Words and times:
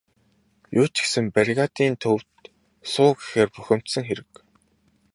Юу 0.79 0.87
ч 0.93 0.95
гэсэн 1.03 1.25
бригадын 1.35 1.93
төвд 2.03 2.31
суу 2.91 3.09
гэхээр 3.17 3.49
нь 3.49 3.55
бухимдсан 3.55 4.03
хэрэг. 4.07 4.31